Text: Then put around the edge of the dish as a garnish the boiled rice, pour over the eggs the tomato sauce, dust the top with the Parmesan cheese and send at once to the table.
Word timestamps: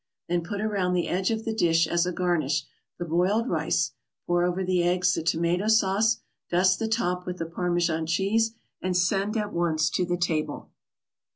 Then 0.27 0.41
put 0.41 0.61
around 0.61 0.95
the 0.95 1.07
edge 1.07 1.29
of 1.29 1.45
the 1.45 1.53
dish 1.53 1.85
as 1.85 2.07
a 2.07 2.11
garnish 2.11 2.65
the 2.97 3.05
boiled 3.05 3.47
rice, 3.47 3.91
pour 4.25 4.43
over 4.45 4.63
the 4.63 4.81
eggs 4.81 5.13
the 5.13 5.21
tomato 5.21 5.67
sauce, 5.67 6.21
dust 6.49 6.79
the 6.79 6.87
top 6.87 7.27
with 7.27 7.37
the 7.37 7.45
Parmesan 7.45 8.07
cheese 8.07 8.55
and 8.81 8.97
send 8.97 9.37
at 9.37 9.53
once 9.53 9.91
to 9.91 10.03
the 10.03 10.17
table. 10.17 10.71